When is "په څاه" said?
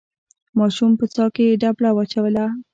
0.99-1.29